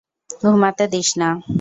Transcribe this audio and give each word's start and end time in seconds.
ঘুমাতে 0.43 0.85
দিস 0.93 1.09
না। 1.17 1.29